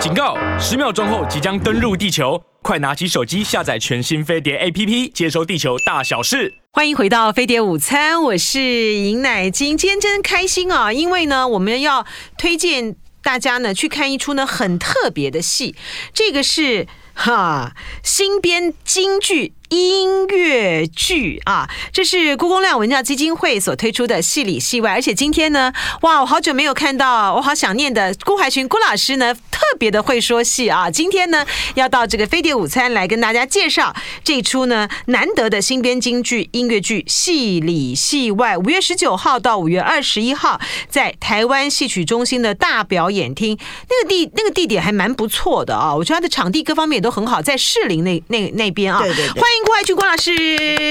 [0.00, 0.36] 警告！
[0.60, 6.54] 十秒钟后即将登陆地球，快拿起手机下载全新飞碟 APP，接收地球大小事。
[6.70, 9.76] 欢迎回到飞碟午餐，我是尹乃菁。
[9.76, 12.06] 今天真开心啊，因为呢，我们要
[12.36, 15.74] 推荐大家呢去看一出呢很特别的戏，
[16.14, 17.74] 这个是哈
[18.04, 19.54] 新编京剧。
[19.68, 30.90] 音乐剧啊，这是故宫亮文教基金会所推出的戏里戏外，而且今天呢，哇，我好久没有看到，我好想念的郭怀群郭老师呢，特别的会说戏啊。
[30.90, 43.58] 今天呢，要到这个飞碟午餐来跟大家介绍这一出呢难得的新编京剧音乐剧《戏里戏外》，五月十九号到五月二十一号，在台湾戏曲中心的大表演厅，
[43.90, 49.57] 那个地那个地点还蛮不错的啊，我觉得它的场地各方面也都很好，在士林那那那边啊，对对对，欢迎。
[49.64, 50.34] 辜怀群辜老师，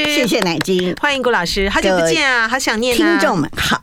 [0.05, 3.81] 谢谢奶金，欢迎郭老师，好久不见啊，好想念啊，听众们好，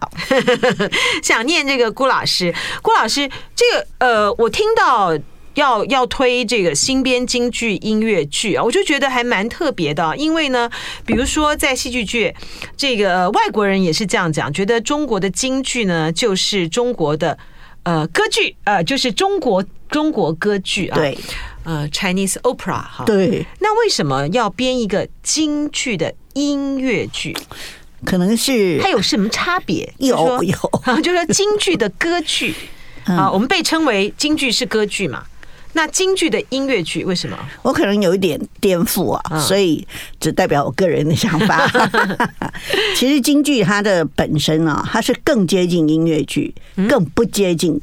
[1.23, 5.16] 想念这个郭老师，郭老师，这个呃，我听到
[5.55, 10.70] 要要推这个新编京剧音乐剧啊，我就觉得还蛮特别的，因为呢，
[11.06, 12.34] 比如说在戏剧界，
[12.77, 17.39] 这个外国人也是这样讲，觉得中国的京剧呢，就是中国的
[17.84, 21.17] 呃歌剧，呃，就是中国中国歌剧啊，对。
[21.65, 27.37] 呃，Chinese opera 哈，对，那为什么要编一个京剧的音乐剧？
[28.05, 29.92] 可能是它有什么差别？
[29.98, 30.57] 有有，
[31.03, 32.55] 就是说京剧的歌剧
[33.05, 35.25] 啊，我们被称为京剧是歌剧嘛？
[35.77, 37.37] 那京剧的音乐剧为什么？
[37.62, 39.85] 我可能有一点颠覆啊，所以
[40.20, 41.69] 只代表我个人的想法。
[42.95, 46.55] 其实京剧它的本身啊，它是更接近音乐剧，
[46.89, 47.81] 更不接近。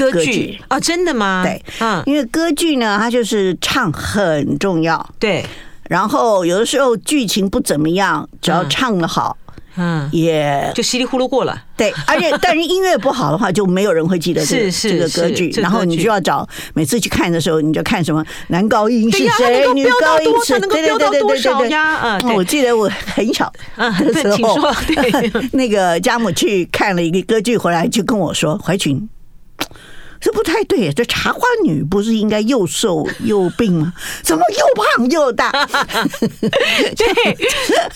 [0.00, 1.42] 歌剧啊、哦，真的吗？
[1.44, 5.44] 对，嗯，因为歌剧呢，它就是唱很重要，对。
[5.88, 9.36] 然后有的时候剧情不怎么样，只要唱的好，
[9.74, 11.64] 嗯，也就稀里糊涂过了。
[11.76, 15.50] 对，而且 但是音乐不好的话，就没有人会记得这个这个歌剧。
[15.60, 21.78] 然后你就要找每次去看的时候，你就看什么男高音是谁，女高音是谁，对对对对对对对。
[22.02, 24.72] 嗯，我记得我很小的时候，
[25.50, 29.08] 那个家母去看了一个歌剧回来，就跟我说：“怀群。”
[30.20, 33.92] 这不太对，这茶花女不是应该又瘦 又病吗？
[34.22, 35.50] 怎么又胖又大？
[36.40, 37.06] 对，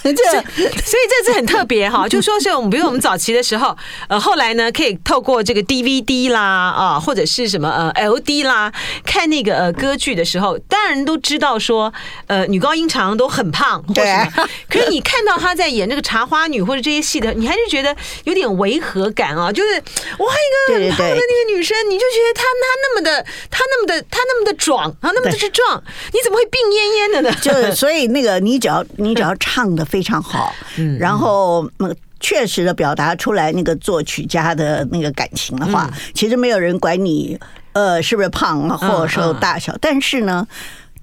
[0.02, 3.76] 这所以这次很特别哈， 就说是我们比如我们早期的时候，
[4.08, 8.72] 呃，后来呢可以透过这个 DVD 啦啊，或者是什么呃 LD 啦，
[9.04, 11.92] 看那个呃歌剧的时候，当然都知道说
[12.26, 22.04] 呃女高音常常都很胖，或什么，可是你看到她在演这个茶花女或者这些戏的，你还是觉得有点违和感啊，就是哇一个很胖的那个女生，你就。
[22.14, 25.82] 觉得他他那么的，他那么的，他那么的壮啊，那么的是壮，
[26.12, 27.36] 你怎么会病恹恹的呢？
[27.42, 37.38] 就是所以那个你只要你只要唱的非常好，嗯，然后那个确实的表达出来那个作曲家的那个感情的话，其实没有人管你
[37.72, 40.46] 呃是不是胖或者说大小，但是呢。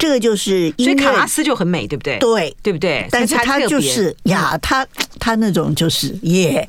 [0.02, 2.18] 这个就是音乐，所以卡拉斯就很美，对不对？
[2.18, 3.08] 对，对不对？
[3.12, 4.84] 但是他就是呀，他
[5.20, 6.68] 他那种就是耶，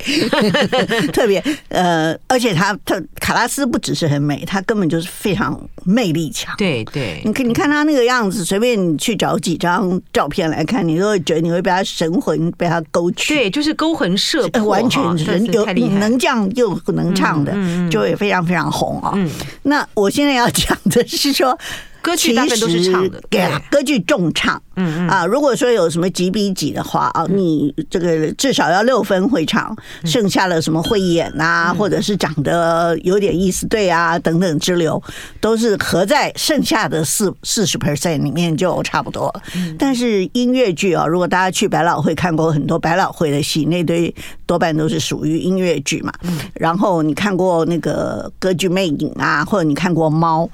[1.14, 6.54] 特别呃，而且他他卡拉斯不只是很美，他根本就是非常魅力强。
[6.58, 13.34] 对对，你看你看他那个样子，随便你去找几张照片来看，你都会觉得你会被他神魂被他勾去。
[13.34, 17.56] 对，就是勾魂摄魄，完全人有能这样又能唱的，
[17.90, 19.18] 就会非常非常红啊。
[19.62, 21.58] 那我现在要讲的是说。
[22.02, 23.40] 歌曲大部分都是唱的，对。
[23.40, 25.08] 啊，歌剧重唱，嗯嗯。
[25.08, 29.74] 啊，如果说有什么几比几的话啊，你这个至少要六分会唱，
[30.04, 35.00] 剩下的什么会演啊，或者是长得有点意思，对啊，等等之流，
[35.40, 39.32] 都是合在剩下的四四十 percent 里面就差不多。
[39.78, 44.12] 但是音乐剧啊，如果大家去百老汇看过很多百老汇的戏，那堆
[44.44, 46.12] 多半都是属于音乐剧嘛。
[46.54, 50.50] 然后你看过那个歌剧魅影啊，或者你看过猫。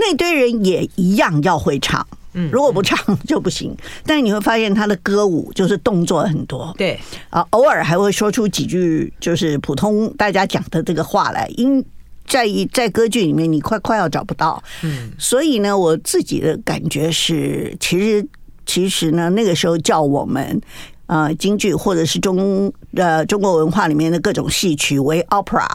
[0.00, 3.76] 那堆人也一样要会唱，嗯，如果不唱 就不行。
[4.06, 11.46] 但是你会发现他的歌舞就是动作很多，对啊，偶尔还会说出几句就是普通大家讲的这个话来。
[11.58, 11.84] 因
[12.26, 18.26] 在在歌剧里面，你快快要找不到，嗯，所以呢，我自己的感觉是，其实
[18.64, 20.60] 其实呢，那个时候叫我们
[21.06, 25.66] 呃京剧或者是中呃中国文化里面的各种戏曲为 opera，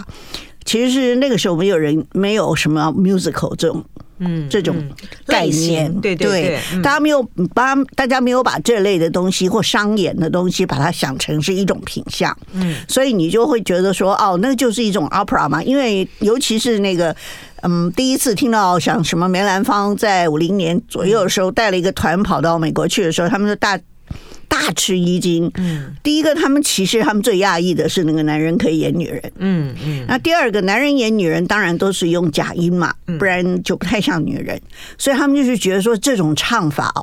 [0.63, 3.83] 其实是那个时候没有人没有什么 musical 这种。
[4.19, 4.75] 嗯，这种
[5.25, 7.21] 概念，对对对，大家没有
[7.53, 12.35] 把大家没有把这类的东西或商演的东西，把它想成是一种品相。
[12.53, 15.61] 嗯，所以你就会觉得说，哦，那就是一种 opera 嘛。
[15.61, 17.15] 因为尤其是那个，
[17.63, 23.77] 嗯，第一次听到像什么梅兰芳在五零年左右的时候带了一个团跑到美国去的时候，他们说大
[24.55, 25.51] 大吃一惊。
[25.55, 29.21] 嗯，第一个，他们其实他们最讶异的是那个男人可以演女人。
[29.37, 30.05] 嗯嗯。
[30.07, 34.59] 那第二个，男人演女人当然都是用假音嘛，不然就不太像女人。
[34.97, 36.93] 所以他们就是觉得说这种唱法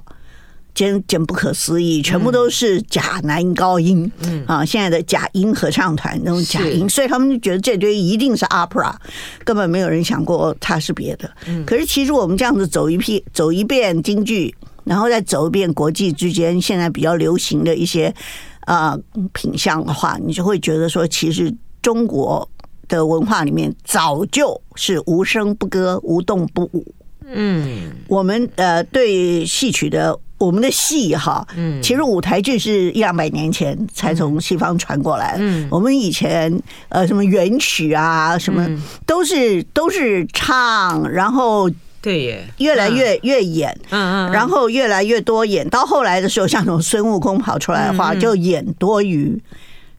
[0.74, 4.10] 简简不可思议，全部都是假男高音。
[4.24, 8.94] 嗯啊，现在的假音合唱团那种假音，所以他们就觉得这堆一定是 opera，
[9.44, 11.30] 根本没有人想过它是别的。
[11.66, 14.54] 可是其实我们这样子走一批走一遍京剧。
[14.84, 18.12] 然后再走一遍国际之间现在比较流行的一些
[18.66, 18.98] 啊
[19.32, 22.48] 品相的话，你就会觉得说，其实中国
[22.88, 26.84] 的文化里面早就是无声不歌，无动不舞。
[27.24, 35.36] 嗯，我们呃对戏曲的我们的戏哈，嗯，其实舞台剧是一两百年前才从西方传过来。
[35.38, 38.68] 嗯，我们以前呃什么元曲啊，什么
[39.06, 41.70] 都是都是唱，然后。
[42.02, 49.40] 对耶，越来越越演，嗯嗯，然后越来越多演，到后来的时候，像那种孙悟空跑出来的话，就演多于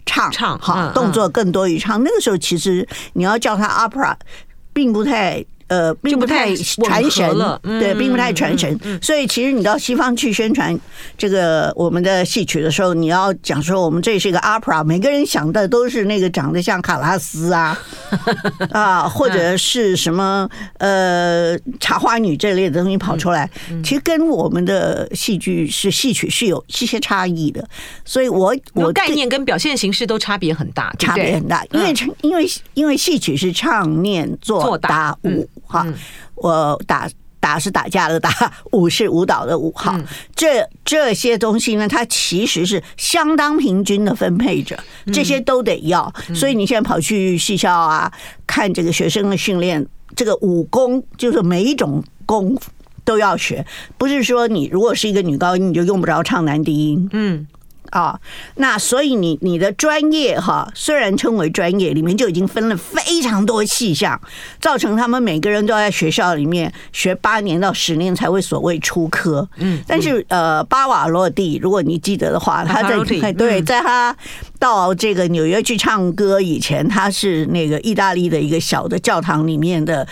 [0.05, 2.03] 唱，唱哈动作更多于唱。
[2.03, 4.13] 那个时候其实你要叫他 opera，
[4.73, 5.43] 并不太。
[5.73, 8.79] 呃，并不太传神了，对，并不太传神。
[9.01, 10.79] 所以其实你到西方去宣传
[11.17, 17.75] 这个我们的戏曲的时候，你要讲说我们这是一个 opera，每个人想的都是那个长得像卡拉斯啊
[18.69, 20.47] 啊，或者是什么
[20.77, 23.49] 呃茶花女这类的东西跑出来。
[23.83, 27.67] 其实跟我们的戏剧是戏曲是有一些差异的。
[28.05, 31.65] 所以我我概念跟表现形式都差别很大，差别很大。
[31.71, 35.49] 因为因为因为戏曲是唱念做打舞。
[35.65, 35.85] 好，
[36.35, 38.29] 我打打是打架的打，
[38.71, 39.71] 舞是舞蹈的舞。
[39.75, 39.99] 好，
[40.35, 44.77] 这这些东西呢，它其实是相当平均的分配着，
[45.11, 46.13] 这些都得要。
[46.33, 48.11] 所以你现在跑去戏校啊，
[48.47, 52.71] 看这个学生的训练，这个武功就是每一种功夫
[53.03, 53.65] 都要学，
[53.97, 57.09] 不是说你如果是一个女高音，你就用不着唱男低音。
[57.11, 57.47] 嗯。
[57.93, 58.19] 啊，
[58.55, 64.19] 那所以你你的专业哈，虽然称为专业，里面就已经分了非常多细项，
[64.59, 69.47] 造成他们每个人都在学校里面学八年到十年才会所谓出科。
[69.57, 72.97] 嗯，但是呃，巴瓦洛蒂，如果你记得的话，他在
[73.33, 74.15] 对，在他
[74.57, 80.07] 到这个纽约去唱歌以前，他是那个意大利的一个小的教堂里面的。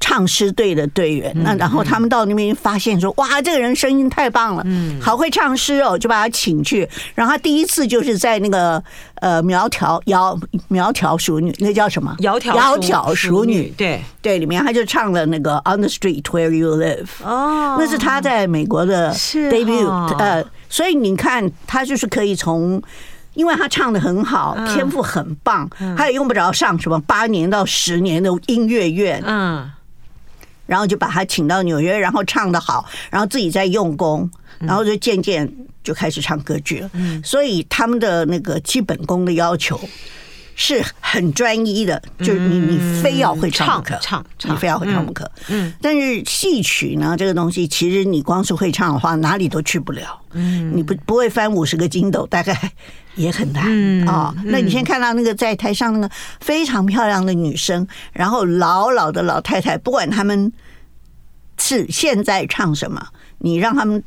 [0.00, 6.88] 唱诗队的队员，那然后他们到那边发现说，哇，这个人声音太棒了，嗯，好会唱诗哦，就把他请去。
[7.14, 8.82] 然后他第一次就是在那个
[9.16, 12.14] 呃苗条窈苗条淑女，那叫什么？
[12.20, 14.00] 窈窕窈窕淑女，对。
[14.22, 22.82] 对，里面他就唱了那个 On the Street Where You Live，哦，那是他在美国的 debut，呃，所以你看他就是可以从，
[23.34, 29.70] 因为他唱的很好，天赋很棒，他也用不着上什么八年到十年的音乐院，嗯。
[30.68, 35.50] 然后就把他请到纽约，然后唱得好，然后自己在用功，然后就渐渐
[35.82, 36.90] 就开始唱歌剧了。
[37.24, 39.80] 所以他们的那个基本功的要求
[40.60, 45.30] 是很专一的，就是你你非要会唱不可，唱你非要会唱不可。
[45.46, 50.20] 嗯，但是戏曲呢，这个东西其实你光是会唱的话，哪里都去不了。
[50.32, 52.72] 嗯，你不不会翻五十个筋斗，大概
[53.14, 53.64] 也很难
[54.08, 54.34] 啊。
[54.46, 60.52] 那你先看到那个在台上那个非常漂亮的女生，然后老老的老太太，不管他们
[61.56, 63.06] 是现在唱什么，
[63.38, 64.02] 你让他们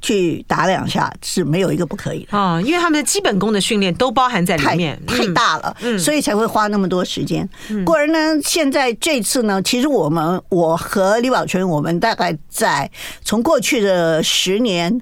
[0.00, 7.48] 去打两下是没有一个不可以的啊，因为他们的基本功的训练都包含在里面，太大了，所以才会花那么多时间。
[7.84, 12.90] 果然呢，现在这次呢，其实我们我和李宝春，我们大概在
[13.24, 15.00] 从过去的十年。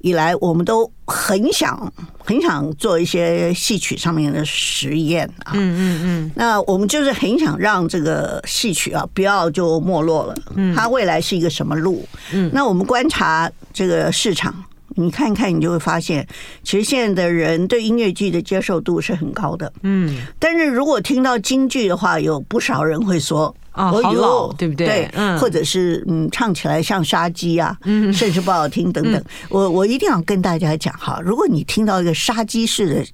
[0.00, 1.92] 以来，我们都很想
[2.24, 5.52] 很想做一些戏曲上面的实验啊。
[5.54, 6.30] 嗯嗯嗯。
[6.34, 10.34] 那我们就是很想让这个戏曲啊，不要就没落了。
[10.54, 10.74] 嗯。
[10.74, 12.06] 它未来是一个什么路？
[12.32, 12.50] 嗯。
[12.52, 14.54] 那我们观察这个市场，
[15.00, 16.26] 你看一看，你就会发现，
[16.62, 19.72] 其实现在的人对音乐剧的接受度是很高的。
[19.82, 20.18] 嗯。
[20.38, 23.54] 但是如果听到京剧的话，有不少人会说。
[23.72, 24.86] 哦，好老，对不对？
[24.86, 29.24] 对，嗯，或者是嗯，唱起来像杀鸡啊，嗯，甚至不好听等等。
[29.48, 33.06] 我我一定要跟大家讲哈，如果你听到一个杀鸡式的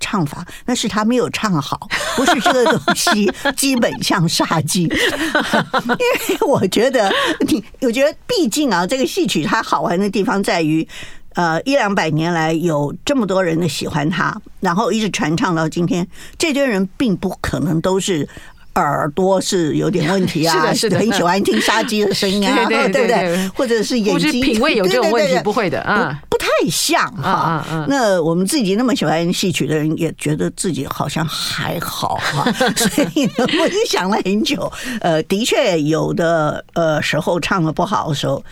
[0.00, 4.82] 唱法，那是他没有唱好， 不是这个东西 基本像杀鸡。
[4.90, 7.10] 因为我觉得
[7.46, 10.86] 你，我觉得毕竟啊，这个戏曲它好玩的地方在于，
[11.34, 16.06] 呃，一两百年来有这么多人的喜欢他，然后一直传唱到今天，
[16.38, 18.28] 这堆人并不可能都是。
[18.74, 23.48] 耳朵是有点问题啊，是的，是的，很喜欢听杀鸡的声音啊， 对不对？
[23.48, 27.62] 或者是眼睛品味有这种问题，不会的啊，不太像哈。
[27.86, 32.50] 那我们自己那么喜欢戏曲的人，也觉得自己好像还好哈。
[32.74, 34.72] 所以呢，我就想了很久。
[35.02, 38.42] 呃，的确有的呃时候唱的不好的时候，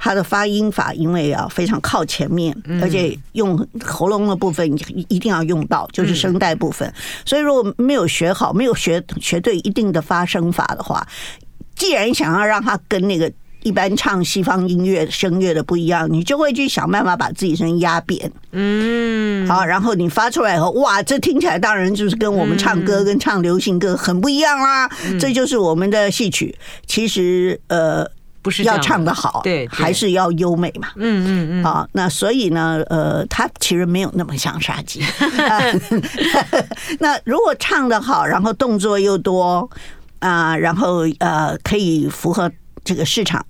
[0.00, 4.66] 他的发音法因为要非常靠前面，而且用喉咙的部分
[5.08, 6.92] 一定要用到，就是声带部分。
[7.24, 11.06] 所以如果没有学好，没有学学对一定的发声法的话，
[11.76, 13.30] 既然想要让它跟那个。
[13.62, 24.88] 一般唱西方音乐声乐的不一样，你就会去想办法把自己声音压扁，嗯，好，然后你发出来以后，哇，这听起来当然就是跟我们唱歌跟唱流行歌很不一样啦。
[25.20, 28.10] 这就是我们的戏曲，其实呃
[28.42, 35.02] 不是要唱得好，对，还是要优美嘛，嗯嗯嗯，好，那所以呢，呃，他其实没有那么像杀鸡。
[37.00, 39.68] 那如果唱的好，然后动作又多
[40.20, 42.50] 啊，然后呃可以符合。
[42.82, 43.44] 这个市场，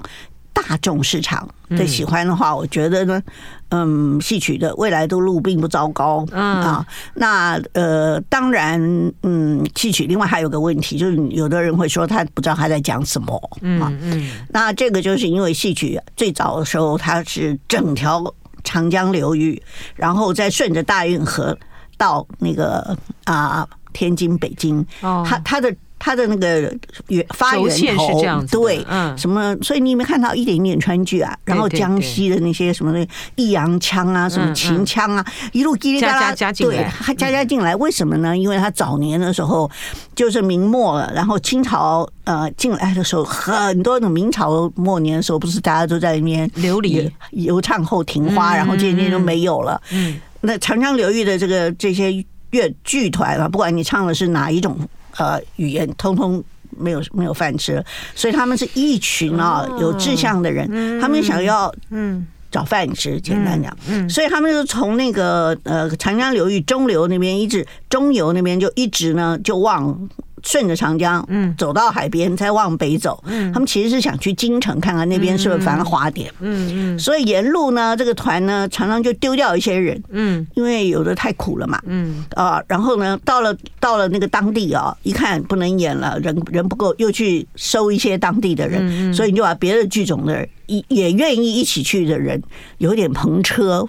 [0.69, 3.23] 大众市场的喜欢的话，我觉得呢，
[3.71, 6.87] 嗯，戏曲的未来的路并不糟糕啊。
[7.15, 8.81] 那呃，当然，
[9.23, 14.31] 嗯，戏曲另外还有个问题，就是有的人会说他不知道他在讲什么，嗯嗯。
[14.51, 18.23] 那这个就是因为戏曲最早的时候，它是整条
[18.63, 19.61] 长江流域，
[19.97, 21.57] 然后再顺着大运河
[21.97, 25.75] 到那个啊天津、北京，它它的。
[26.01, 26.75] 他的那个
[27.09, 29.55] 源发源头，对，嗯，什么？
[29.61, 31.37] 所以你有没有看到一点一点川剧啊？
[31.45, 36.35] 然后江西的那些什么的弋阳腔啊，什么秦腔啊，一路叽里嘎啦，
[36.71, 38.37] 对，他加加进来，为什么呢？
[38.37, 39.71] 因为他早年的时候
[40.17, 49.79] 就是明末了，然后清朝呃进来的时候，很多的明朝末年的时候，不是大家都在那边流离游唱后庭花，然后渐渐就没有了。
[49.93, 52.11] 嗯，那长江流域的这个这些
[52.53, 54.79] 乐剧团啊，不管你唱的是哪一种。
[55.17, 56.43] 呃，语言通通
[56.77, 62.27] 没有没有饭吃，所以他们是一群啊有志向的人，他们想要嗯。
[62.53, 70.11] 找饭吃，简单讲，嗯，所以他们就从那个呃长江流域中流那边一直中游那边就一直呢就往。
[70.43, 82.25] 顺着长江，嗯，走到海边，再往北走，嗯，他们其实是想去京城看看那边是不是繁华点，嗯嗯，所以沿路呢，这个团呢常常就丢掉一些人，嗯，因为有的太苦了嘛，嗯。
[82.35, 92.41] 啊，然后呢，到了到了那个当地啊，一看不能演了，人人不够，又去收一些当地的人，所以你就把别的剧种的人也也愿意一起去的人，
[92.79, 93.87] 有点篷车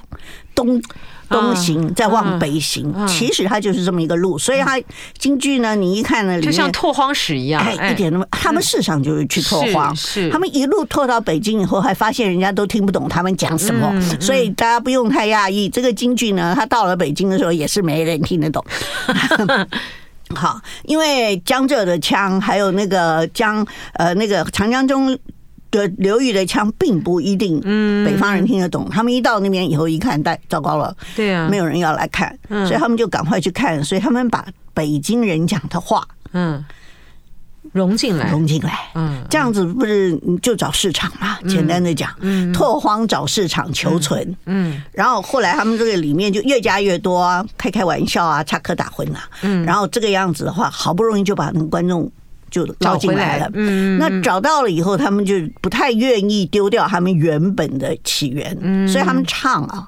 [0.55, 0.81] 东。
[1.31, 4.79] 东行再往北行，其实它就是这么一个路，所以它
[5.17, 15.69] 京剧呢，你一看呢，就像拓荒史一样，哎，一点都没，他们事实上就是去拓荒，是他们一路拓到北京以后，还发现人家都听不懂他们讲什么，所以大家不用太讶异。
[15.69, 18.63] 这个京剧呢，它到了北京的时候也是没人听得懂。
[20.35, 25.17] 好，因为江浙的腔，还有那个江呃那个长江中。
[25.71, 27.59] 的流域的腔并不一定，
[28.05, 28.87] 北方人听得懂。
[28.91, 33.81] 他们一到那边以后一看，但糟糕了，对啊，没有人要来看，所以他们就赶快去看。
[33.83, 36.63] 所以他们把北京人讲的话，嗯，
[37.71, 41.37] 融进来，融进来，嗯，这样子不是就找市场嘛？
[41.47, 42.09] 简单的讲，
[42.53, 52.11] 拓荒找市场求存，嗯，然后后来他们这个里面就越加越多，开开玩笑啊，插科打诨啊，嗯，然后这个样子的话，好不容易就把那个观众。
[52.51, 59.88] 就招进来了，嗯，那找到了以后，他们就不太愿意丢掉他们原本的起源，嗯，所以他们唱啊，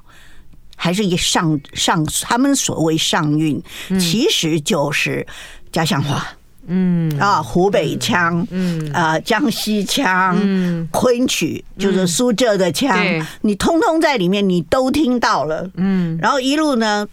[0.78, 3.62] 还是一上上，他们所谓上韵，
[4.00, 5.28] 其实就是
[5.74, 6.26] 家乡话，
[6.68, 7.12] 嗯。
[7.20, 8.90] 啊，湖北腔，嗯。
[8.94, 12.98] 啊，江西腔，嗯，昆曲就是苏浙的腔，
[13.42, 17.06] 你通通在里面，你都听到了，嗯，然后一路呢。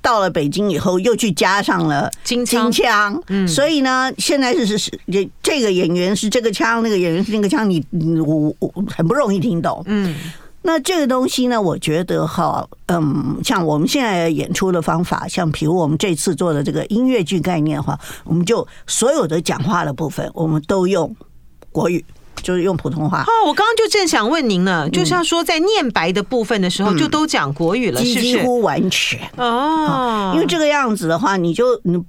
[0.00, 7.84] 到了北京以后，又去加上了京腔，嗯，所以呢，现在是是是，这这个演员是这个腔，那个演员是那个腔，你
[8.20, 10.14] 我我很不容易听懂，嗯，
[10.62, 21.14] 那这个东西呢，我觉得哈，嗯，像我们现在演出的方法，像比如我们这次做的这个音乐剧概念的话，我们就所有的讲话的部分，我们都用
[21.72, 22.04] 国语。
[22.42, 28.20] 就是用普通话哦，我刚刚就正想问您呢，就是要说在念白的部分的时候，就都讲国语了，是不是？
[28.20, 32.02] 几乎完全哦，因为这个样子的话，你就你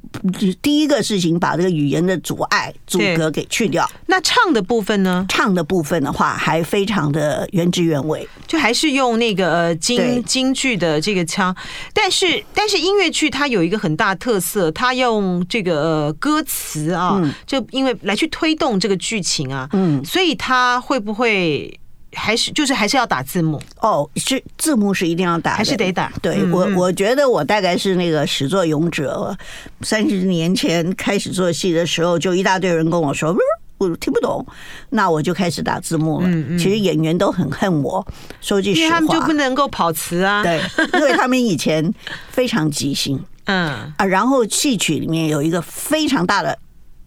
[0.62, 3.90] 第一个事情把这个语言的阻碍阻隔给去掉。
[4.06, 5.26] 那唱的部分呢？
[5.28, 11.56] 唱的部分的话，还非常的原汁原味，就还是用那个京京剧的这个腔。
[11.94, 20.19] 但是但是音乐剧它有一个很大特色，它用这个歌词啊，就因为来去推动这个剧情啊，嗯，所以。
[20.20, 21.80] 所以他会不会
[22.12, 23.58] 还是就是还是要打字幕？
[23.80, 26.12] 哦，是字幕是一定要打，还是得打？
[26.22, 29.34] 对我，我觉得我大概是那个始作俑者。
[29.80, 33.34] 三十年前开始做戏的时候，就一大堆人跟我说
[33.80, 34.46] ：“我听不懂，
[34.90, 36.28] 那我就开始打字幕了。
[36.58, 38.06] 其实演员都很恨我，
[38.42, 40.44] 说句实话，因为他们就不能够跑词啊。
[40.44, 40.62] 对，
[40.96, 41.94] 因为他们以前
[42.30, 46.60] 非常即兴， 嗯啊，然后戏曲里面有一个非常大的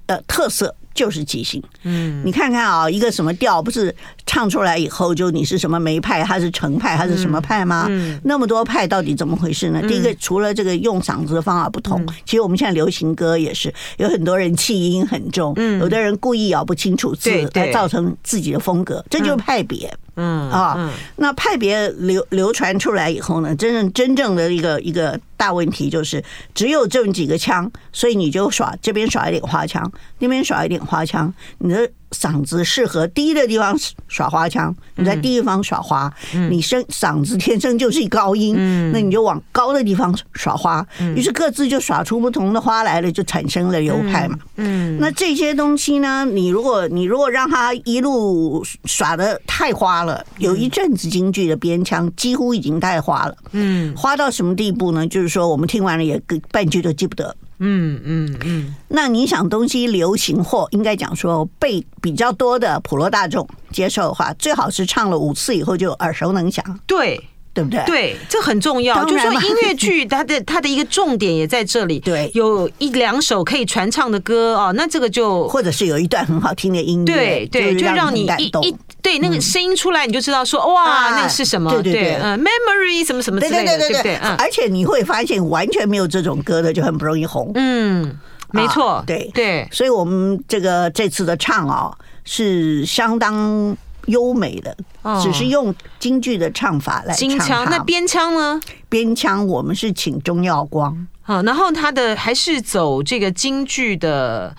[0.06, 0.74] 呃特色。
[0.94, 3.94] 就是即兴，嗯，你看看啊，一个什么调不是
[4.26, 7.86] 唱出来以后就你是什么梅派，还是程派，还是什么派吗？
[7.88, 9.80] 嗯，那么多派到底怎么回事呢？
[9.82, 19.88] 第一个，除了这个用嗓子的方法不同，其实我们现在流行歌也是有很多人气音很重，嗯，有的人故意咬不清楚字，来造成自己的风格，这就是派别。
[19.88, 26.22] 嗯啊，那派别流流传出来以后呢，真正真正的一个一个大问题就是
[26.54, 31.90] 只有这么几个枪，所以你就耍这边耍一点花枪，那边耍一点花枪，你的。
[32.12, 33.76] 嗓子适合低的地方
[34.06, 36.12] 耍花腔，你在低地方耍花，
[36.50, 38.54] 你声嗓子天生就是一高音，
[38.92, 44.38] 那你就往高的地方耍花，于是各自就耍出不同的花来了，就产生了流派嘛。
[44.56, 53.34] 嗯，那这些东西呢，你如果你如果让他一路耍的太花了，有一阵子京剧的边腔几乎已经太花了。
[53.52, 55.06] 嗯，花到什么地步呢？
[55.08, 57.34] 就是说我们听完了也半句都记不得。
[57.62, 66.64] 嗯嗯嗯，那你想东西流行或应该讲说被比较多的普罗大众接受的话，最好是唱了五次以后就耳熟能详。
[66.86, 67.20] 对。
[67.54, 67.84] 对不对？
[67.84, 69.04] 对，这很重要。
[69.04, 72.00] 就是说音乐剧它的它的一个重点也在这里。
[72.00, 81.70] 对，有一两首可以传唱的歌哦，那这个就或者是有一段很好听的音乐，对对，就让你一一对那个声音出来，你就知道说哇，那个是什么？
[81.72, 84.14] 对对对，嗯，memory 什么什么之类的，对对对。
[84.38, 87.50] 而且你会发现完全没有这种歌的就很不容易红。
[87.56, 88.18] 嗯，
[88.52, 89.68] 没错，对对。
[89.72, 91.92] 所以我们这个这次的唱啊
[92.24, 93.76] 是相当。
[94.06, 94.76] 优美的，
[95.22, 97.16] 只是用京剧的唱法来唱。
[97.16, 98.60] 京腔，那边腔呢？
[98.88, 101.06] 边腔我们是请钟耀光。
[101.22, 104.52] 好，然后他的还是走这个京剧的，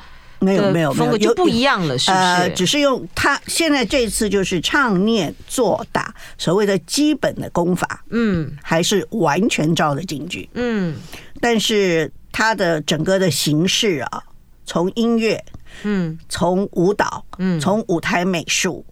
[0.43, 2.23] 没有没有风格就不一样了，是不是？
[2.23, 10.95] 呃，只是用他现在这次就是唱念做打所谓的基本的功法，嗯，还是完全照的京剧，嗯，
[11.39, 14.23] 但是他的整个的形式啊，
[14.65, 15.43] 从音乐，
[15.83, 18.85] 嗯，从舞蹈，嗯，从舞台美术。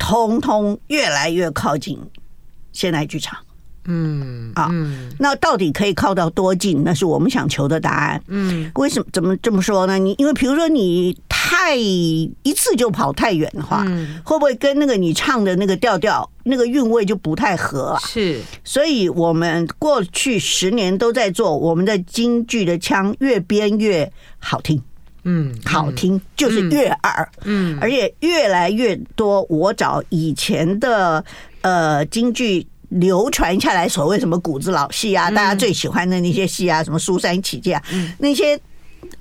[0.00, 1.98] 通通越来越靠近
[2.72, 3.36] 现代剧场，
[3.90, 4.70] 嗯啊，
[5.18, 6.84] 那到底可以靠到多近？
[6.84, 8.22] 那是我们想求的答案。
[8.28, 9.98] 嗯，为什么怎么这么说呢？
[9.98, 13.82] 你因为比如说你太一次就跑太远的话，
[14.22, 18.00] 会不会跟那个你唱的那个调调、那个韵味就不太合啊？
[18.00, 24.82] 是，所以我们过去十年都在做我们的京剧的腔越编越好听。
[25.24, 29.42] 嗯，好听就是悦耳，嗯，而且越来越多。
[29.50, 31.22] 我找以前的
[31.62, 37.80] 呃京剧流传下来，所谓什么谷子老戏啊，大家最喜欢的那些戏啊，什么苏三起解，
[38.18, 38.58] 那些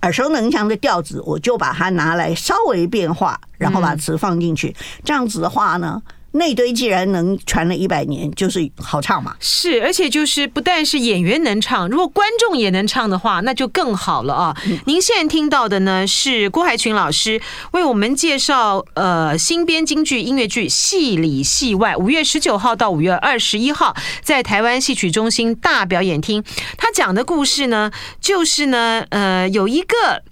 [0.02, 4.76] 耳熟能详的调子，我就把它拿来稍微变化，然后把词放进去。
[5.04, 6.02] 这样子的话呢，
[6.38, 9.36] 那堆既然能传了一百年，就是好唱嘛。
[9.40, 14.58] 是，而且就是不但是演员能唱，如果观众也能唱的话，那就更好了啊。
[14.66, 26.44] 嗯、您现在听到的呢是郭海群老师为我们介绍呃新编京剧音乐剧《戏里戏外》，五月十九号到五月二十一号在台湾戏曲中心大表演厅。
[26.78, 30.24] 他讲的故事呢，就是呢呃有一个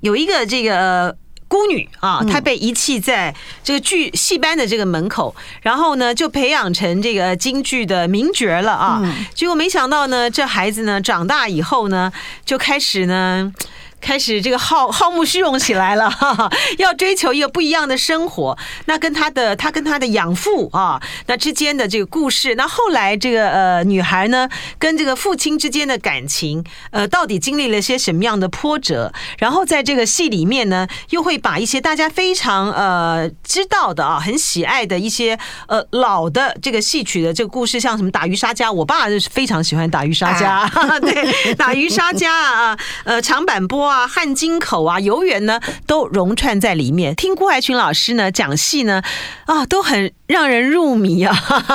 [0.00, 1.16] 有一个这个。
[1.48, 3.34] 孤女啊，她被遗弃在
[3.64, 9.02] 这个剧戏班的这个门口，然后呢，就培养成这个京剧的名角了啊。
[9.34, 12.12] 结果没想到呢，这孩子呢长大以后呢，
[12.44, 13.52] 就开始呢。
[14.00, 18.56] 开始这个好好慕虚荣起来了，哈哈，要追求一个不一样的生活。
[18.86, 29.12] 那跟他的他跟他的养父啊，那之间的这个故事，那后来这个呃女孩呢，跟这个父亲之间的感情，呃，到底经历了些什么样的波折？
[29.38, 43.87] 然后在这个戏里面呢，又会把一些大家非常呃知道的啊，很喜爱的一些呃老的这个戏曲的这个故事，像什么打鱼杀家，我爸就是非常喜欢 打鱼杀家，啊、对，打鱼杀家啊，呃，长坂坡。
[43.88, 47.14] 啊，汉津口啊，游园呢，都融串在里面。
[47.14, 49.02] 听郭海群老师呢讲戏呢，
[49.46, 51.34] 啊，都很让人入迷啊。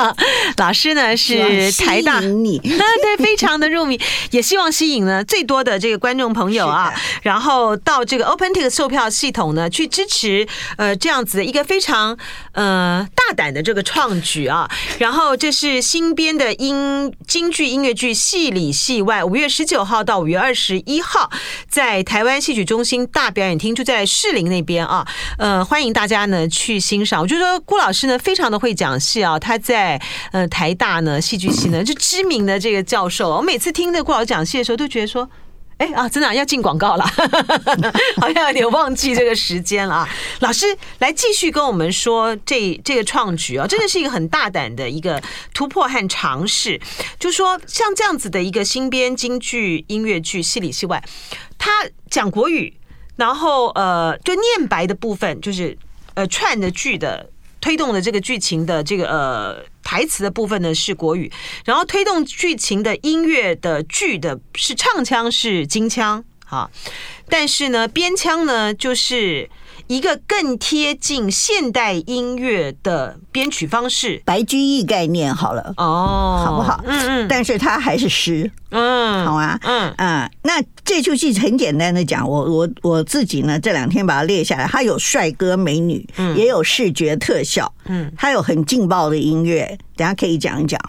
[0.58, 4.00] 老师呢是台大， 你对，非常的入迷，
[4.32, 10.48] 也希望吸引呢最多的这个观众朋友啊，然后到这个 OpenTix 售票系统呢去支持
[10.78, 12.16] 呃这样子的一个非常
[12.52, 14.70] 呃大胆的这个创举啊。
[15.00, 21.32] 然后这是新编的音京剧音乐剧《戏里戏外》，五月十九号到五月二十一号
[21.68, 22.03] 在。
[22.04, 27.22] 台湾戏曲中心大表演厅就在士林那边啊，呃，欢迎大家呢去欣赏。
[27.22, 33.30] 我就说郭老师呢非常的会讲戏啊，他在呃台大呢戏剧系呢就知名的这个教授。
[33.30, 35.30] 我每次听的郭老师讲戏的时候，都觉得说。
[35.78, 37.04] 哎啊，真的、要进广告了，
[38.22, 40.10] 好像有点忘记这个时间了啊。
[40.40, 40.68] 老师
[41.00, 46.80] 来继续跟我们说这这个创举啊，真的是一个很大胆的一个突破和尝试。
[47.20, 51.04] 就说像这样子的一个新编京剧音乐剧，戏里戏外，
[51.64, 51.72] 他
[52.10, 52.74] 讲国语，
[53.16, 55.78] 然后呃，就念白的部分，就是
[56.16, 57.30] 呃串的剧的。
[57.62, 61.32] 推动的这个剧情的这个呃台词的部分呢是国语，
[61.64, 66.70] 然后推动剧情的音乐的剧的是唱腔是京腔啊，
[67.30, 69.50] 但是呢边腔呢就是。
[69.88, 76.82] 一个更贴近现代音乐的编曲方式，白居易概念好了哦，好不好？
[76.86, 80.30] 嗯嗯，但是它还是诗，嗯，好啊，嗯嗯。
[80.44, 90.80] 那这出戏很简单的讲，我我我自己呢这两天把它列下来，它有帅哥美女，嗯，也有视觉特效，嗯，它有很劲爆的音乐，等下可以讲一讲，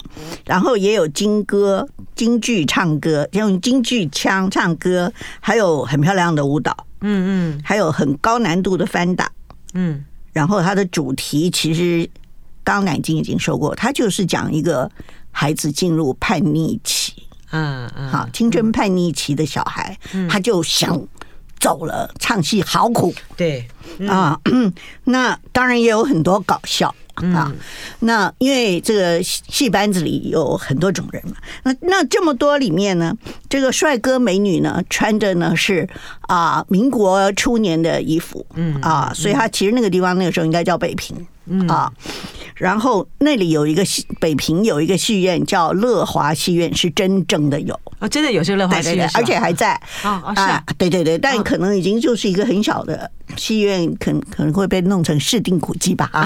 [0.45, 6.75] 然后也有京歌、京剧唱歌，用京剧腔唱歌，还有很漂亮的舞蹈。
[7.01, 9.31] 嗯嗯，还有很高难度的翻打，
[9.73, 10.03] 嗯，
[10.33, 12.09] 然后它的主题其实
[12.63, 14.89] 刚刚乃菁已经说过，它就是讲一个
[15.31, 17.13] 孩子进入叛逆期，
[17.51, 19.97] 嗯嗯，好，青春叛逆期的小孩，
[20.29, 20.99] 他就想
[21.59, 23.67] 走了，唱戏好苦，对
[24.07, 24.39] 啊，
[25.03, 26.93] 那当然也有很多搞笑。
[27.33, 27.51] 啊，
[27.99, 33.15] 那因为这个戏班子里有很多种人嘛，那那这么多里面呢，
[33.49, 35.87] 这个帅哥美女呢，穿着呢是
[36.21, 41.15] 啊民国初年的衣服，嗯啊，所以他其实那个地方那个时候应该叫北平，
[41.47, 41.67] 嗯。
[41.67, 41.91] 啊。
[42.55, 47.77] 然后那里有一个戏，北平有一个戏院叫乐华戏院，是真正的有。
[47.99, 49.73] 哦，真的有这个乐华戏院，而且还在。
[50.03, 50.21] 啊。
[50.35, 56.25] 啊，对对对，但可能已经就是一个很小的戏院，可可能会被弄成市定古迹吧啊，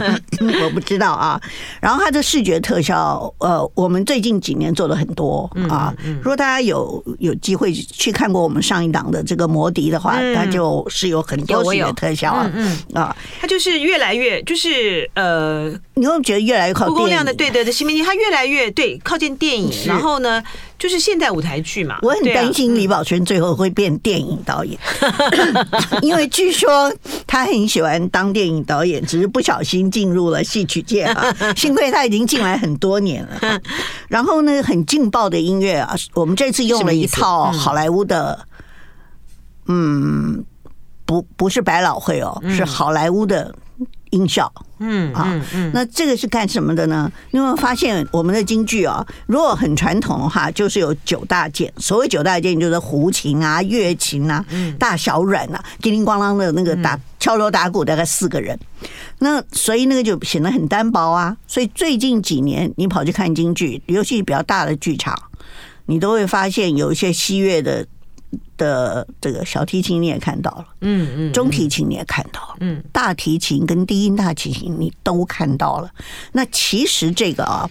[0.62, 1.40] 我不知道啊。
[1.80, 5.94] 然后它的视觉特效，呃，我们最近几年做了很多啊。
[6.18, 12.78] 如果大家有有机会去看过我们上一档的这个魔笛的话，它就是有很多视觉特效啊，嗯。
[12.92, 15.72] 啊，它就是越来越就是呃。
[15.94, 16.94] 你会觉得越来越靠近。
[16.94, 20.42] 不够亮的，对对对，新媒体它越来越对靠近电影，然后呢，
[20.78, 21.98] 就是现代舞台剧嘛。
[22.02, 24.78] 我很担心李宝春最后会变电影导演，
[26.02, 26.92] 因为据说
[27.26, 31.34] 他很喜欢当电影导演，只是不小心进入了戏曲界啊。
[31.56, 33.60] 幸亏他已经进来很多年了。
[34.08, 38.46] 然后呢，很劲爆的音乐啊，我们这次用了一套好莱坞的，
[39.66, 40.44] 嗯，
[41.06, 43.54] 不不是百老汇哦，是好莱坞的。
[44.12, 45.42] 音效，嗯啊，
[45.74, 47.10] 那这个是干什么的呢？
[47.30, 49.04] 你有没有发现我们的京剧啊？
[49.26, 51.72] 如果很传统的话，就是有九大件。
[51.78, 54.44] 所谓九大件，就是胡琴啊、乐琴啊、
[54.78, 58.58] 大小阮啊，叮叮咣啷的那个打敲锣打鼓，大概四个人。
[59.18, 61.36] 那所以那个就显得很单薄啊。
[61.46, 65.18] 所以最近几年，你跑去看京剧，尤其是比较大的剧场，
[65.86, 67.86] 你都会发现有一些西乐的。
[68.56, 75.90] 的这个小提琴你也看到了，嗯嗯，中提琴你也看到了，嗯，大提琴跟低音大提琴你都看到了。
[76.32, 77.68] 那其实这个啊，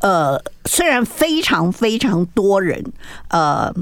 [0.00, 2.84] 呃，虽然非常非常多人，
[3.28, 3.72] 呃，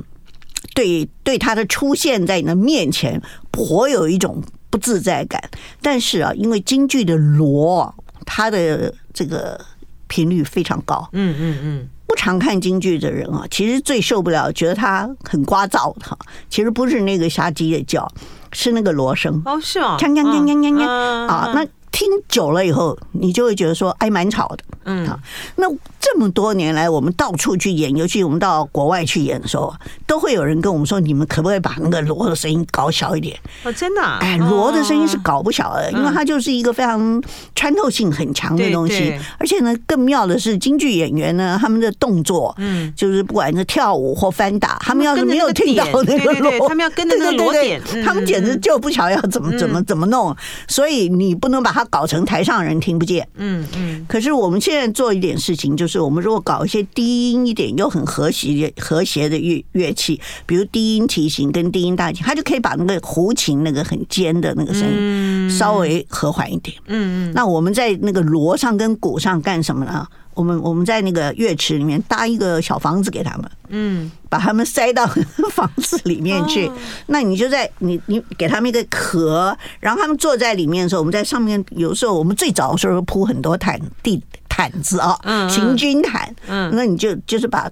[0.75, 5.43] 对对他的出现在你的面前颇有一种不自在感，
[5.81, 9.61] 但是啊，因为京剧的锣，它的这个
[10.07, 11.89] 频率非常高，嗯嗯嗯。
[12.13, 16.19] 不常看京剧的人啊，其实最受不了，觉得他很聒噪的。
[16.51, 18.07] 其实不是那个杀鸡的叫，
[18.53, 19.41] 是那个锣声。
[19.47, 21.51] 哦，是哦，锵锵锵锵锵锵啊！
[21.55, 24.65] 那听久了以后，你就会觉得说，哎，蛮吵的。
[24.85, 25.17] 嗯，好，
[25.57, 25.67] 那。
[26.05, 29.73] 这么多年来，我们到处去演，尤其我们到国外去演的时候，
[30.05, 37.23] 都会有人跟我们说：“你们可不可以把那个锣的声音搞小一点？”哦，真的，哎，锣的声音是搞不小的，因为它就是一个非常
[37.55, 39.17] 穿透性很强的东西。
[39.39, 50.37] 而且呢，更妙的是，京剧演员呢，他们的动作，嗯，就是不管是跳舞或翻打，他们要是没有听到那个锣，他们要跟着那个锣点，他们简直就不晓得要怎么怎么怎么弄。
[50.67, 53.27] 所以你不能把它搞成台上人听不见。
[53.37, 54.05] 嗯嗯。
[54.09, 66.77] 可是我们现在做一点事情，就是我们如果搞一些低音一点又很和谐的和谐的乐乐器，比如低音提琴跟低音大琴，它就可以把那个胡琴那个很尖的那个声音稍微和缓一点。
[66.87, 67.33] 嗯嗯。
[67.35, 70.07] 那我们在那个锣上跟鼓上干什么呢？
[70.35, 75.07] 我们我们在那个乐池里面搭一个小房子给他们，嗯，把他们塞到
[75.53, 76.71] 房子里面去。
[77.07, 84.23] 那你就在你你给他们一个壳，然后他们坐在里面的时候，我们在上面有时候我们最早的时候铺很多毯地。
[84.55, 85.19] 毯子啊，
[85.49, 87.71] 行军毯，嗯，那你就就是把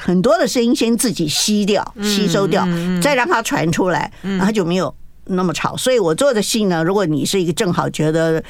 [0.00, 2.64] 很多的声音先自己吸掉、吸收掉，
[3.02, 4.94] 再让它传出来，然后就没有
[5.24, 5.76] 那么吵。
[5.76, 8.40] 所以我做的戏呢，如果你是一个正好觉得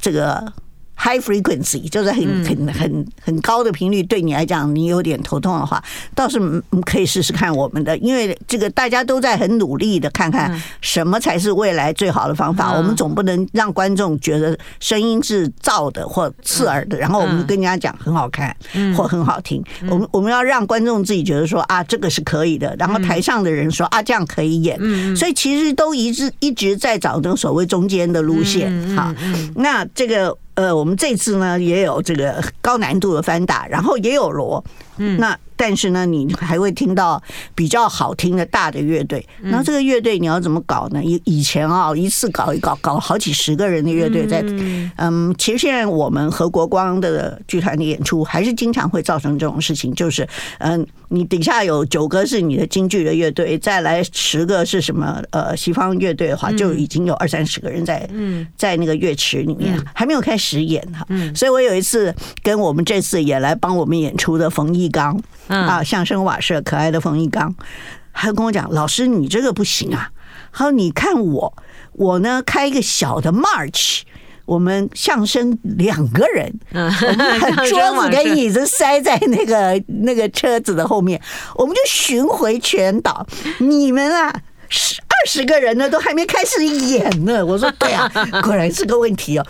[0.00, 0.50] 这个
[0.98, 5.82] high frequency，就是很很很很高的频率，对你来讲你有点头痛的话，
[6.14, 6.38] 倒是
[6.84, 12.72] 可以试试看我们的，因为这个大家都在很努力的看看什么才是未来最好的方法。
[12.76, 18.54] 我们总不能让观众觉得声音是噪的或刺耳的，然后我们跟人家讲很好看
[18.96, 19.62] 或很好听。
[19.88, 24.76] 我们我们要让观众自己觉得说啊，这个是可以的，然后台上的人说啊，这样可以演。
[25.14, 28.96] 所以其实都一直一直在找那个所谓中间的路线。
[28.96, 29.14] 好，
[29.54, 30.36] 那这个。
[30.58, 34.64] 呃，我们这次呢也有这个高难度的翻打，然后也有锣，
[34.98, 35.38] 嗯，那。
[35.60, 37.20] 但是呢，你还会听到
[37.52, 39.26] 比较好听的大的乐队。
[39.42, 41.02] 然后这个乐队你要怎么搞呢？
[41.02, 44.40] 以以前啊，一次搞一搞，搞好几十个人的乐队在。
[44.98, 50.24] 嗯，其实现在我们和国光的剧团的演出，还是经常会造成这种事情，就是
[50.58, 58.08] 嗯，你底下有九个是你的京剧的乐队，再来十个是什么呃西方乐队的话，就已经有二三十个人在
[58.56, 61.04] 在那个乐池里面还没有开始演哈。
[61.34, 65.20] 所以我有一次跟我们这次也来帮我们演出的冯翊纲。
[65.48, 67.54] 啊，相声瓦舍可爱的冯一刚，
[68.12, 70.10] 他跟我讲：“老师，你这个不行啊！”
[70.52, 71.54] 他说：“你看我，
[71.92, 74.02] 我呢开一个小的 March，
[74.44, 81.18] 我们相声两个人，我们把桌子跟椅子塞在那个那个车子的后面，
[81.54, 83.26] 我们就巡回全岛。
[83.60, 84.34] 你们啊，
[84.68, 88.10] 十二十个人呢，都还没开始演呢。”我说：“对啊，
[88.42, 89.46] 果然是个问题哦。”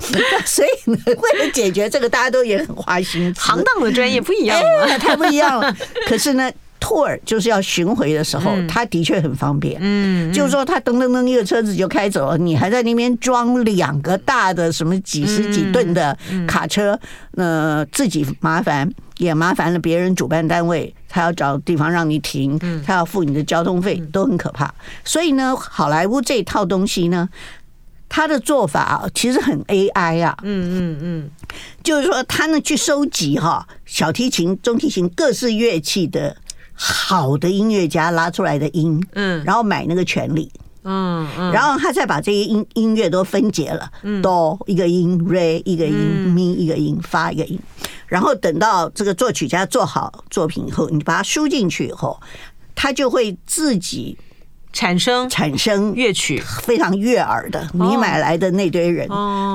[0.46, 3.40] 所以呢，为了解决这个，大家都也很花心思。
[3.40, 5.76] 行当的专业不一样，哎，太不一样了。
[6.06, 9.78] 可是呢，tour 就是要巡回的时候，他的确很方便。
[9.80, 16.98] 嗯，就是说他噔噔噔一个车子就开走了，你还在那边装两个大的什么几十几吨的卡车，
[17.32, 18.90] 呃，自己麻烦。
[19.18, 24.72] 也麻烦了别人主办单位，他要找地方让你停，他要付你的交通费，都很可怕。
[25.04, 27.28] 所以呢，好莱坞这一套东西呢，
[28.08, 31.30] 他的做法其实很 AI 啊，嗯嗯嗯，
[31.82, 36.36] 就是说他呢去收集哈小提琴、中提琴各式乐器的
[36.80, 40.48] 好的音乐家拉出来的音，嗯，然后买那个权利，
[40.84, 43.90] 嗯嗯，然后他再把这些音音乐都分解了，
[44.22, 45.94] 哆一个音，re 一个音，
[46.32, 47.58] 咪一个音，发一个音。
[48.06, 52.18] 然后等到这个作曲家做好作品以后，你把它输进去以后，
[52.76, 54.16] 他就会自己
[54.72, 56.40] 产生产生乐曲。
[56.62, 57.68] 非常悦耳的。
[57.72, 59.06] 你买来的那堆人，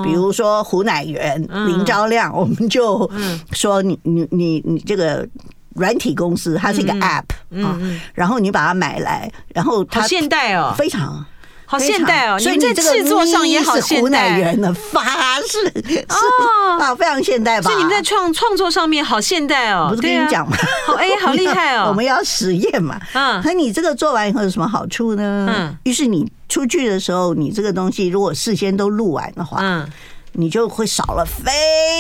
[0.03, 3.09] 比如说胡乃元、林昭亮，我们就
[3.53, 5.27] 说你你你你这个
[5.75, 7.23] 软体公司，它是一个 App
[7.63, 7.79] 啊，
[8.13, 11.25] 然后你把它买来，然后它现代哦，非常。
[11.65, 15.01] 好现代哦，所以你这个制作上也好现代的发
[15.37, 17.63] 是哦啊，非常现代吧？
[17.63, 20.55] 所以你们在创创作上面好现代哦，不是跟你讲吗？
[20.85, 21.87] 好哎， 好厉害哦！
[21.87, 25.47] 我们要实验嘛，嗯，可你这个做完以后有什么好处呢？
[25.49, 29.89] 嗯，于是你出去的时候，你这个东西如果事先都录完的话，嗯，
[30.33, 31.51] 你就会少了非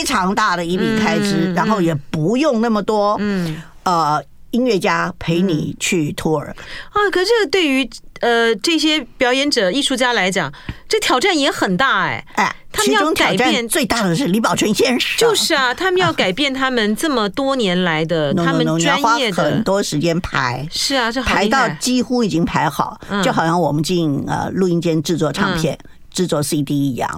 [0.05, 3.61] 常大的一笔开支，然后也不用那么多，嗯。
[3.83, 6.55] 呃，音乐家陪你去 tour 啊。
[7.11, 7.89] 可是这个对于。
[8.21, 10.49] 呃，这些表演者、艺术家来讲，
[10.87, 12.25] 这挑战也很大哎。
[12.35, 25.77] 哎，他们要改变最大的是李宝春先生，就是啊，他们要改变他们这么多年来的 他们专业的很多时间排，是啊，这排到几乎已经排好，就好像我们进呃录音间制作唱片、
[26.13, 27.09] 制作 CD 一样。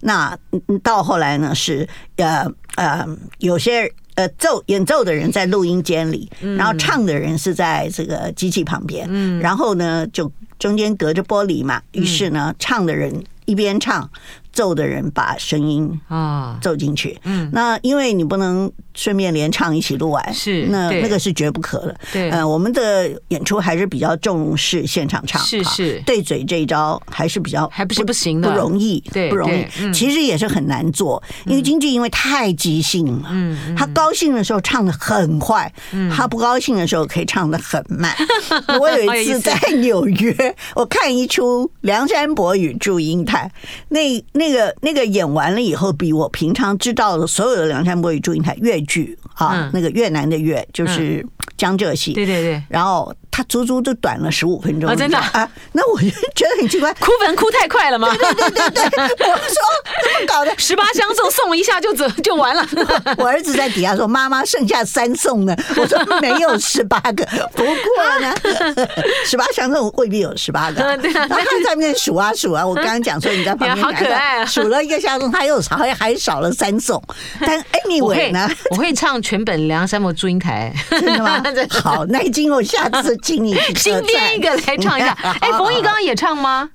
[0.00, 0.36] 那
[0.82, 3.06] 到后来呢，是呃呃
[3.38, 3.90] 有些。
[4.16, 14.10] 呃，奏演奏的人在录音间里，然后唱的人是在这个机器旁边，嗯，然后呢，就中间隔着玻璃嘛，于是呢，唱的人一边唱。
[14.52, 21.96] 奏的人把声音啊奏进去，嗯，那因为你不能顺便连唱一起录完，是那那个是绝不可的。
[22.12, 29.64] 对，呃，我们的演出还是比较重视现场唱，是是，对嘴这一招还是比较还不是不行的，不容易，对，不容易。
[29.94, 38.14] 其实也是很难做，因为京剧因为太即兴了，嗯，他高兴的时候唱的很快，嗯，他不高兴的时候可以唱的很慢。
[38.78, 43.50] 我有一次在纽约，我看一出《梁山伯与祝英台》，
[43.88, 44.10] 那。
[44.32, 51.24] 那个那个演完了以后，比我平常知道的所有的《梁山伯与祝英台》越剧啊，那个越南的越就是
[51.60, 53.14] 江浙戏，对对对，然后。
[53.32, 54.94] 他足足就短了十五分钟啊！
[54.94, 58.12] 真的啊，那我就觉得很奇怪，哭坟哭太快了吗？
[58.12, 59.54] 对对对对，我说
[60.02, 60.52] 怎么搞的？
[60.58, 62.66] 十八相送送一下就走就完了。
[63.16, 68.34] 我儿子在底下说：“妈妈剩下三送呢。”我说：“没有十八个，不过呢，
[69.24, 70.82] 十八相送未必有十八个。
[70.98, 72.66] ”对啊，他在那边数啊数啊。
[72.66, 74.44] 我刚刚讲说你在旁边，好可爱啊！
[74.44, 77.00] 数了一个相送，他又少还还少了三送。
[77.40, 81.40] 但 anyway 呢，我会唱全本《梁山伯祝英台》，真的吗？
[81.82, 83.16] 好，那经我下次。
[83.22, 85.16] 请你新编一个来唱一下。
[85.40, 86.68] 哎，冯毅刚刚也唱吗？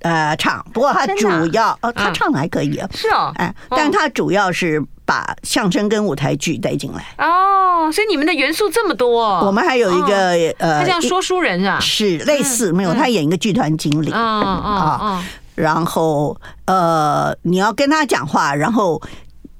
[0.00, 9.40] 呃唱，不过他主要哦他唱的还可以啊，是哦，哎，但他主要是把相声跟舞台剧带进来哦，所以你们的元素这么多。
[9.44, 11.78] 我们还有一个呃，他像说书人是吧？
[11.80, 19.00] 是类似没有，他演一个剧团经理，嗯嗯啊，然后呃，你要跟他讲话，然后。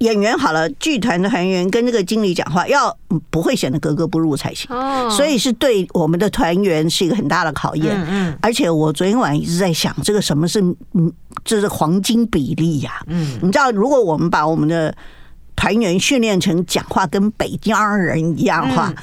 [0.01, 2.97] 演员好了，剧团的团员跟这个经理讲话，要
[3.29, 4.67] 不会显得格格不入才行。
[4.75, 7.95] 哦，所以是对我们的团员是一个很大的考验。
[7.95, 8.39] 嗯嗯。
[8.41, 10.63] 而且我昨天晚上一直在想，这个什么是
[10.95, 11.13] 嗯，
[11.45, 13.03] 这是黄金比例呀？
[13.09, 14.95] 嗯，你知道，如果我们把我们的
[15.55, 18.95] 团员训练成讲话跟北京人一样的话，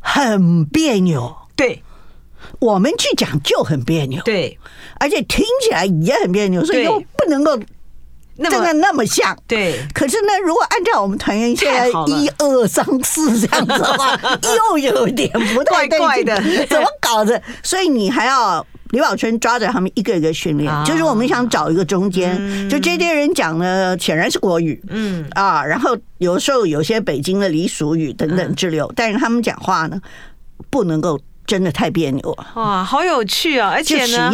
[0.00, 1.36] 很别扭。
[1.54, 1.82] 对，
[2.60, 4.22] 我们去讲就很别扭。
[4.22, 4.58] 对，
[4.98, 7.58] 而且听起来也很别扭，所以又不能够。
[8.38, 9.80] 真的那么像，对。
[9.94, 14.18] 可是呢，如果按照我们团员现在一二三四这样子的话，
[14.70, 16.24] 又有点不太对劲。
[16.24, 17.40] 的， 怎么搞的？
[17.62, 25.26] 所以你还要李宝春抓着他们一个一个训练，就是我们想找一个中间，就这些人讲呢，显然是国语，嗯。
[25.32, 30.00] 啊，然后有时候有些北京的俚俗语等等之流，但是他们讲话呢，
[30.70, 31.18] 不能够。
[31.46, 33.70] 真的太别扭了哇，好有趣啊！
[33.70, 34.30] 而且呢，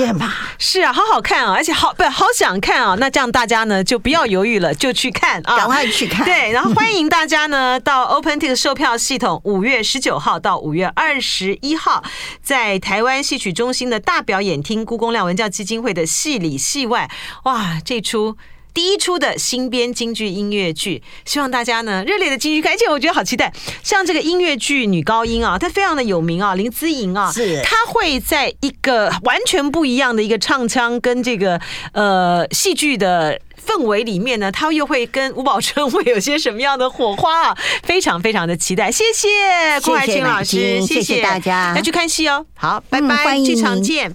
[0.59, 2.97] 是啊，好好看啊，而且好不好想看啊？
[2.99, 6.25] 那这样大家呢就不要犹豫了，就去看啊，赶快去看。
[6.25, 12.03] 对，然后欢迎大家呢到 OpenTix 售票系统，五月十九号到五月二十一号，
[12.43, 17.11] 在台湾戏曲中心的大表演厅，故宫亮文教基金会的戏里戏外，
[17.45, 18.37] 哇，这出。
[18.75, 23.53] 第一出的新编京剧音乐剧，希望大家呢热烈的继续看，而且我觉得好期待。
[23.83, 31.61] 像这个音乐剧女高音啊，她非常的有名啊，林姿莹啊，是她会在一个完全不一样的一个唱腔跟这个
[31.93, 37.57] 呃戏剧的氛围里面呢，她又会跟吴宝春会有些什么样的火花啊？
[37.83, 38.91] 非常非常的期待。
[38.91, 39.29] 谢谢
[39.83, 42.47] 郭海清老师，谢谢，谢谢大家，要去看戏哦。
[42.55, 44.15] 好，拜拜，剧场见。